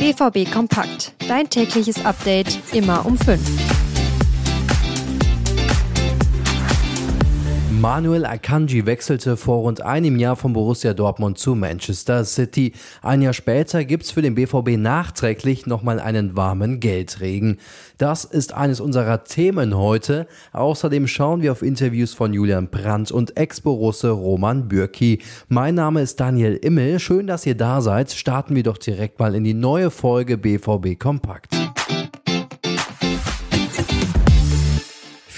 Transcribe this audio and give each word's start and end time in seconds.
BVB 0.00 0.50
Kompakt. 0.50 1.12
Dein 1.28 1.50
tägliches 1.50 2.06
Update 2.06 2.58
immer 2.72 3.04
um 3.04 3.18
5. 3.18 3.79
Manuel 7.80 8.26
Akanji 8.26 8.84
wechselte 8.84 9.38
vor 9.38 9.60
rund 9.60 9.80
einem 9.80 10.18
Jahr 10.18 10.36
von 10.36 10.52
Borussia 10.52 10.92
Dortmund 10.92 11.38
zu 11.38 11.54
Manchester 11.54 12.26
City. 12.26 12.74
Ein 13.00 13.22
Jahr 13.22 13.32
später 13.32 13.86
gibt's 13.86 14.10
für 14.10 14.20
den 14.20 14.34
BVB 14.34 14.76
nachträglich 14.76 15.64
nochmal 15.64 15.98
einen 15.98 16.36
warmen 16.36 16.78
Geldregen. 16.80 17.56
Das 17.96 18.26
ist 18.26 18.52
eines 18.52 18.80
unserer 18.80 19.24
Themen 19.24 19.78
heute. 19.78 20.26
Außerdem 20.52 21.06
schauen 21.06 21.40
wir 21.40 21.52
auf 21.52 21.62
Interviews 21.62 22.12
von 22.12 22.34
Julian 22.34 22.68
Brandt 22.68 23.12
und 23.12 23.38
Ex-Borusse 23.38 24.10
Roman 24.10 24.68
Bürki. 24.68 25.20
Mein 25.48 25.74
Name 25.74 26.02
ist 26.02 26.20
Daniel 26.20 26.56
Immel. 26.56 26.98
Schön, 27.00 27.26
dass 27.26 27.46
ihr 27.46 27.54
da 27.54 27.80
seid. 27.80 28.12
Starten 28.12 28.56
wir 28.56 28.62
doch 28.62 28.76
direkt 28.76 29.18
mal 29.18 29.34
in 29.34 29.44
die 29.44 29.54
neue 29.54 29.90
Folge 29.90 30.36
BVB 30.36 30.98
Kompakt. 30.98 31.69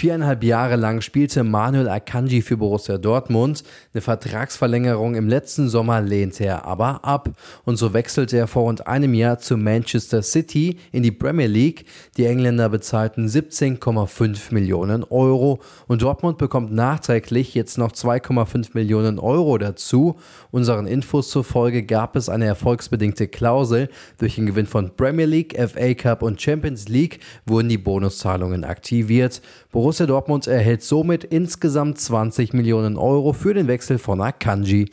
Viereinhalb 0.02 0.42
Jahre 0.42 0.74
lang 0.74 1.00
spielte 1.00 1.44
Manuel 1.44 1.88
Akanji 1.88 2.42
für 2.42 2.56
Borussia 2.56 2.98
Dortmund. 2.98 3.62
Eine 3.94 4.00
Vertragsverlängerung 4.00 5.14
im 5.14 5.28
letzten 5.28 5.68
Sommer 5.68 6.00
lehnte 6.00 6.44
er 6.44 6.64
aber 6.64 7.04
ab. 7.04 7.30
Und 7.64 7.76
so 7.76 7.92
wechselte 7.92 8.36
er 8.36 8.48
vor 8.48 8.64
rund 8.64 8.88
einem 8.88 9.14
Jahr 9.14 9.38
zu 9.38 9.56
Manchester 9.56 10.24
City 10.24 10.76
in 10.90 11.04
die 11.04 11.12
Premier 11.12 11.46
League. 11.46 11.84
Die 12.16 12.26
Engländer 12.26 12.68
bezahlten 12.68 13.28
17,5 13.28 14.52
Millionen 14.52 15.04
Euro. 15.04 15.60
Und 15.86 16.02
Dortmund 16.02 16.36
bekommt 16.36 16.72
nachträglich 16.72 17.54
jetzt 17.54 17.78
noch 17.78 17.92
2,5 17.92 18.70
Millionen 18.72 19.20
Euro 19.20 19.56
dazu. 19.56 20.16
Unseren 20.50 20.88
Infos 20.88 21.30
zufolge 21.30 21.84
gab 21.84 22.16
es 22.16 22.28
eine 22.28 22.46
erfolgsbedingte 22.46 23.28
Klausel. 23.28 23.88
Durch 24.18 24.34
den 24.34 24.46
Gewinn 24.46 24.66
von 24.66 24.96
Premier 24.96 25.26
League, 25.26 25.56
FA 25.56 25.94
Cup 25.94 26.22
und 26.22 26.42
Champions 26.42 26.88
League 26.88 27.20
wurden 27.46 27.68
die 27.68 27.78
Bonuszahlungen 27.78 28.64
aktiviert. 28.64 29.40
Borussia 29.70 29.91
Borussia 29.92 30.06
Dortmund 30.06 30.46
erhält 30.46 30.82
somit 30.82 31.22
insgesamt 31.22 32.00
20 32.00 32.54
Millionen 32.54 32.96
Euro 32.96 33.34
für 33.34 33.52
den 33.52 33.68
Wechsel 33.68 33.98
von 33.98 34.22
Akanji. 34.22 34.88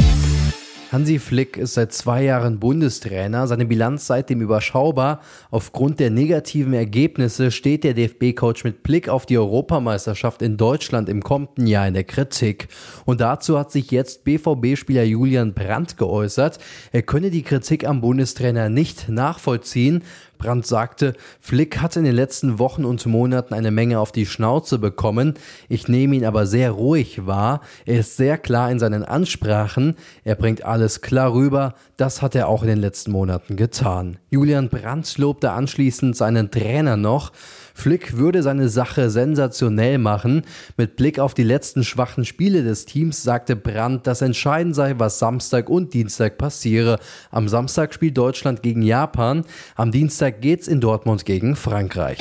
Hansi 0.92 1.20
Flick 1.20 1.56
ist 1.56 1.76
seit 1.76 1.94
zwei 1.94 2.24
Jahren 2.24 2.60
Bundestrainer, 2.60 3.48
seine 3.48 3.66
Bilanz 3.66 4.08
seitdem 4.08 4.42
überschaubar. 4.42 5.22
Aufgrund 5.52 6.00
der 6.00 6.10
negativen 6.10 6.74
Ergebnisse 6.74 7.52
steht 7.52 7.84
der 7.84 7.94
DFB-Coach 7.94 8.64
mit 8.64 8.82
Blick 8.82 9.08
auf 9.08 9.28
die 9.28 9.38
Europameisterschaft 9.38 10.42
in 10.42 10.58
Deutschland 10.58 11.08
im 11.08 11.24
kommenden 11.24 11.68
Jahr 11.68 11.88
in 11.88 11.94
der 11.94 12.06
Kritik. 12.06 12.68
Und 13.06 13.22
dazu 13.22 13.60
hat 13.60 13.72
sich 13.72 13.92
jetzt 13.92 14.24
BVB-Spieler 14.24 15.04
Julian 15.04 15.54
Brandt 15.54 15.96
geäußert. 15.96 16.58
Er 16.92 17.04
könne 17.04 17.30
die 17.30 17.44
Kritik 17.44 17.88
am 17.88 18.02
Bundestrainer 18.02 18.70
nicht 18.70 19.08
nachvollziehen. 19.08 20.02
Brandt 20.40 20.66
sagte, 20.66 21.14
Flick 21.40 21.82
hat 21.82 21.96
in 21.96 22.06
den 22.06 22.16
letzten 22.16 22.58
Wochen 22.58 22.86
und 22.86 23.06
Monaten 23.06 23.54
eine 23.54 23.70
Menge 23.70 24.00
auf 24.00 24.12
die 24.12 24.26
Schnauze 24.26 24.80
bekommen. 24.80 25.36
Ich 25.68 25.88
nehme 25.88 26.16
ihn 26.16 26.26
aber 26.26 26.48
sehr 26.48 26.72
ruhig 26.72 27.28
wahr. 27.28 27.62
Er 27.86 28.00
ist 28.00 28.18
sehr 28.18 28.38
klar 28.38 28.72
in 28.72 28.80
seinen 28.80 29.04
Ansprachen. 29.04 29.96
Er 30.24 30.36
bringt 30.36 30.64
alles 30.64 31.02
klar 31.02 31.34
rüber. 31.34 31.76
Das 31.98 32.22
hat 32.22 32.34
er 32.34 32.48
auch 32.48 32.64
in 32.64 32.70
den 32.70 32.80
letzten 32.80 33.12
Monaten 33.12 33.58
getan. 33.58 34.18
Julian 34.32 34.70
Brandt 34.70 35.18
lobte 35.18 35.52
anschließend 35.52 36.16
seinen 36.16 36.50
Trainer 36.50 36.98
noch. 36.98 37.32
Flick 37.74 38.18
würde 38.18 38.44
seine 38.44 38.68
Sache 38.68 39.10
sensationell 39.10 39.98
machen. 39.98 40.44
Mit 40.76 40.98
Blick 40.98 41.18
auf 41.18 41.34
die 41.34 41.44
letzten 41.44 41.86
schwachen 41.86 42.26
Spiele 42.26 42.62
des 42.62 42.86
Teams 42.86 43.24
sagte 43.24 43.56
Brandt, 43.56 44.06
dass 44.06 44.22
entscheidend 44.22 44.76
sei, 44.76 44.96
was 44.98 45.18
Samstag 45.18 45.70
und 45.70 45.94
Dienstag 45.94 46.38
passiere. 46.38 47.00
Am 47.32 47.48
Samstag 47.48 47.94
spielt 47.94 48.18
Deutschland 48.18 48.64
gegen 48.64 48.82
Japan, 48.82 49.46
am 49.76 49.92
Dienstag 49.92 50.29
geht's 50.32 50.68
in 50.68 50.82
Dortmund 50.82 51.26
gegen 51.26 51.56
Frankreich. 51.56 52.20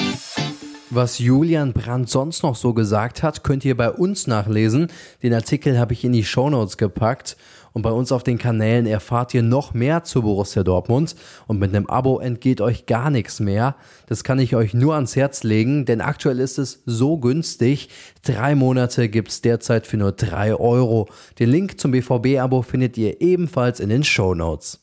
Was 0.91 1.19
Julian 1.19 1.74
Brandt 1.74 2.08
sonst 2.08 2.42
noch 2.42 2.57
so 2.57 2.73
gesagt 2.73 3.23
hat, 3.23 3.45
könnt 3.45 3.63
ihr 3.67 3.77
bei 3.77 3.91
uns 3.91 4.27
nachlesen. 4.27 4.89
Den 5.23 5.35
Artikel 5.35 5.79
habe 5.79 5.92
ich 5.92 6.02
in 6.02 6.13
die 6.13 6.24
Shownotes 6.24 6.79
gepackt. 6.79 7.36
Und 7.74 7.83
bei 7.83 7.91
uns 7.91 8.11
auf 8.11 8.23
den 8.23 8.39
Kanälen 8.39 8.86
erfahrt 8.86 9.35
ihr 9.35 9.42
noch 9.42 9.74
mehr 9.74 10.02
zu 10.02 10.23
Borussia 10.23 10.63
Dortmund. 10.63 11.14
Und 11.46 11.58
mit 11.58 11.74
einem 11.74 11.86
Abo 11.89 12.20
entgeht 12.20 12.63
euch 12.63 12.86
gar 12.86 13.11
nichts 13.11 13.39
mehr. 13.39 13.77
Das 14.07 14.25
kann 14.25 14.39
ich 14.39 14.57
euch 14.57 14.73
nur 14.73 14.95
ans 14.95 15.14
Herz 15.14 15.42
legen, 15.42 15.85
denn 15.85 16.01
aktuell 16.01 16.40
ist 16.40 16.58
es 16.58 16.83
so 16.86 17.19
günstig. 17.19 17.90
Drei 18.25 18.55
Monate 18.55 19.11
gibt's 19.11 19.42
derzeit 19.42 19.86
für 19.86 19.98
nur 19.98 20.13
drei 20.13 20.55
Euro. 20.55 21.08
Den 21.39 21.51
Link 21.51 21.79
zum 21.79 21.90
BVB-Abo 21.90 22.63
findet 22.63 22.96
ihr 22.96 23.20
ebenfalls 23.20 23.79
in 23.79 23.90
den 23.90 24.05
Shownotes. 24.05 24.80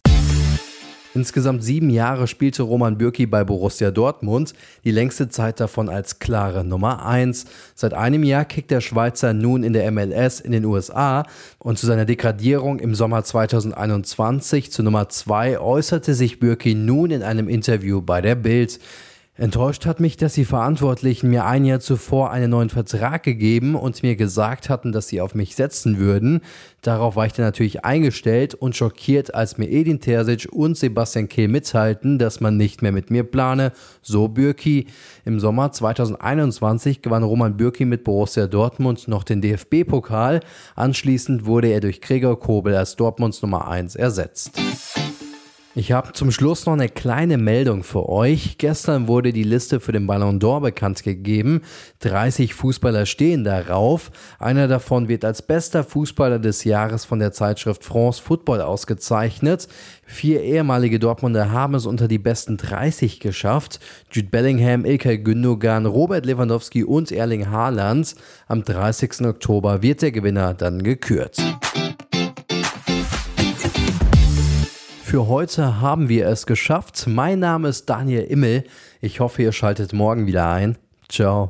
Insgesamt 1.16 1.64
sieben 1.64 1.90
Jahre 1.90 2.28
spielte 2.28 2.64
Roman 2.64 2.98
Bürki 2.98 3.26
bei 3.26 3.46
Borussia 3.46 3.90
Dortmund, 3.90 4.54
die 4.84 4.92
längste 4.92 5.30
Zeit 5.30 5.62
davon 5.62 5.88
als 5.88 6.20
klare 6.20 6.66
Nummer 6.66 7.06
eins. 7.06 7.46
Seit 7.74 7.94
einem 7.94 8.24
Jahr 8.24 8.44
kickt 8.44 8.70
der 8.70 8.82
Schweizer 8.82 9.34
nun 9.34 9.64
in 9.64 9.72
der 9.72 9.90
MLS 9.92 10.42
in 10.42 10.52
den 10.52 10.66
USA 10.66 11.26
und 11.58 11.80
zu 11.80 11.86
seiner 11.86 12.04
Degradierung 12.04 12.80
im 12.80 12.96
Sommer 12.96 13.24
2021 13.24 14.74
zu 14.74 14.84
Nummer 14.84 15.08
zwei 15.08 15.58
äußerte 15.58 16.16
sich 16.16 16.42
Bürki 16.42 16.76
nun 16.76 17.12
in 17.12 17.24
einem 17.24 17.48
Interview 17.48 18.02
bei 18.02 18.20
der 18.20 18.36
Bild. 18.36 18.82
Enttäuscht 19.38 19.86
hat 19.86 20.00
mich, 20.00 20.16
dass 20.16 20.34
die 20.36 20.46
Verantwortlichen 20.46 21.30
mir 21.30 21.44
ein 21.46 21.66
Jahr 21.66 21.82
zuvor 21.82 22.32
einen 22.32 22.52
neuen 22.52 22.70
Vertrag 22.70 23.22
gegeben 23.24 23.76
und 23.76 24.02
mir 24.02 24.16
gesagt 24.16 24.70
hatten, 24.70 24.94
dass 24.94 25.10
sie 25.10 25.20
auf 25.20 25.36
mich 25.36 25.58
setzen 25.58 25.98
würden. 25.98 26.40
Darauf 26.82 27.18
war 27.18 27.26
ich 27.26 27.34
dann 27.34 27.44
natürlich 27.44 27.84
eingestellt 27.84 28.54
und 28.54 28.78
schockiert, 28.78 29.36
als 29.36 29.58
mir 29.58 29.70
Edin 29.70 30.00
Terzic 30.00 30.48
und 30.54 30.78
Sebastian 30.78 31.28
Kehl 31.28 31.50
mitteilten, 31.50 32.18
dass 32.18 32.40
man 32.40 32.56
nicht 32.56 32.82
mehr 32.82 32.94
mit 32.94 33.12
mir 33.12 33.26
plane. 33.26 33.74
So 34.02 34.30
Bürki. 34.30 34.88
Im 35.26 35.42
Sommer 35.42 35.74
2021 35.74 37.02
gewann 37.02 37.24
Roman 37.24 37.58
Bürki 37.58 37.84
mit 37.84 38.06
Borussia 38.06 38.48
Dortmund 38.48 39.10
noch 39.10 39.26
den 39.26 39.42
DFB-Pokal. 39.42 40.40
Anschließend 40.78 41.46
wurde 41.46 41.68
er 41.68 41.82
durch 41.82 42.00
Gregor 42.00 42.40
Kobel 42.40 42.74
als 42.74 42.96
Dortmunds 42.96 43.42
Nummer 43.42 43.68
1 43.68 43.98
ersetzt. 43.98 44.54
Ich 45.78 45.92
habe 45.92 46.14
zum 46.14 46.32
Schluss 46.32 46.66
noch 46.66 46.72
eine 46.72 46.88
kleine 46.88 47.38
Meldung 47.38 47.84
für 47.84 48.08
euch. 48.08 48.58
Gestern 48.58 49.10
wurde 49.10 49.34
die 49.34 49.44
Liste 49.44 49.82
für 49.82 49.92
den 49.92 50.08
Ballon 50.08 50.40
d'Or 50.40 50.62
bekannt 50.62 51.04
gegeben. 51.04 51.64
30 52.00 52.54
Fußballer 52.54 53.06
stehen 53.06 53.44
darauf. 53.44 54.10
Einer 54.40 54.70
davon 54.70 55.10
wird 55.10 55.26
als 55.26 55.42
bester 55.42 55.84
Fußballer 55.84 56.40
des 56.40 56.64
Jahres 56.64 57.04
von 57.04 57.20
der 57.20 57.34
Zeitschrift 57.34 57.84
France 57.84 58.22
Football 58.22 58.62
ausgezeichnet. 58.62 59.68
Vier 60.06 60.44
ehemalige 60.44 60.98
Dortmunder 60.98 61.52
haben 61.52 61.76
es 61.76 61.86
unter 61.86 62.08
die 62.08 62.20
besten 62.20 62.56
30 62.56 63.20
geschafft. 63.20 63.82
Jude 64.10 64.30
Bellingham, 64.30 64.86
Ilkay 64.86 65.18
Gündogan, 65.18 65.86
Robert 65.86 66.26
Lewandowski 66.26 66.86
und 66.86 67.12
Erling 67.12 67.50
Haaland. 67.50 68.16
Am 68.48 68.64
30. 68.64 69.26
Oktober 69.26 69.82
wird 69.82 70.04
der 70.04 70.14
Gewinner 70.14 70.54
dann 70.54 70.84
gekürt. 70.84 71.36
Für 75.08 75.28
heute 75.28 75.82
haben 75.82 76.10
wir 76.10 76.28
es 76.28 76.48
geschafft. 76.48 77.06
Mein 77.06 77.38
Name 77.38 77.68
ist 77.68 77.88
Daniel 77.92 78.24
Immel. 78.24 78.64
Ich 79.02 79.20
hoffe, 79.20 79.44
ihr 79.44 79.52
schaltet 79.52 79.94
morgen 79.94 80.26
wieder 80.26 80.50
ein. 80.50 80.80
Ciao. 81.08 81.44